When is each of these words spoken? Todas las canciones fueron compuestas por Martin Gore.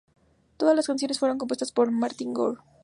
Todas 0.57 0.75
las 0.75 0.87
canciones 0.87 1.19
fueron 1.19 1.37
compuestas 1.37 1.71
por 1.71 1.91
Martin 1.91 2.33
Gore. 2.33 2.57